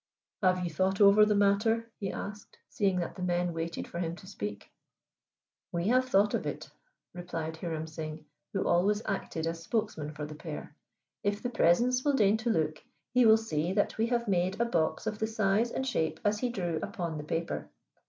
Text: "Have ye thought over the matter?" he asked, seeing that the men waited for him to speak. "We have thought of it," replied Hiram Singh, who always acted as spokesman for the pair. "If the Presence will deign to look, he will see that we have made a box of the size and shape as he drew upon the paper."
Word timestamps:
"Have 0.41 0.63
ye 0.63 0.69
thought 0.71 0.99
over 0.99 1.25
the 1.27 1.35
matter?" 1.35 1.91
he 1.99 2.11
asked, 2.11 2.57
seeing 2.69 3.01
that 3.01 3.15
the 3.15 3.21
men 3.21 3.53
waited 3.53 3.87
for 3.87 3.99
him 3.99 4.15
to 4.15 4.25
speak. 4.25 4.71
"We 5.71 5.89
have 5.89 6.05
thought 6.09 6.33
of 6.33 6.47
it," 6.47 6.71
replied 7.13 7.57
Hiram 7.57 7.85
Singh, 7.85 8.25
who 8.51 8.67
always 8.67 9.03
acted 9.05 9.45
as 9.45 9.61
spokesman 9.61 10.15
for 10.15 10.25
the 10.25 10.33
pair. 10.33 10.75
"If 11.23 11.43
the 11.43 11.51
Presence 11.51 12.03
will 12.03 12.13
deign 12.13 12.37
to 12.37 12.49
look, 12.49 12.81
he 13.13 13.27
will 13.27 13.37
see 13.37 13.73
that 13.73 13.99
we 13.99 14.07
have 14.07 14.27
made 14.27 14.59
a 14.59 14.65
box 14.65 15.05
of 15.05 15.19
the 15.19 15.27
size 15.27 15.69
and 15.71 15.85
shape 15.85 16.19
as 16.25 16.39
he 16.39 16.49
drew 16.49 16.79
upon 16.81 17.19
the 17.19 17.23
paper." 17.23 17.69